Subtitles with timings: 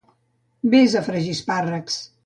[0.75, 2.05] Ves a fregir espàrrecs!